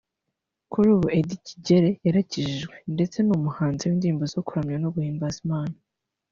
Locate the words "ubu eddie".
0.95-1.43